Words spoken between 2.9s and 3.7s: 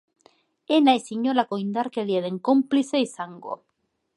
izango.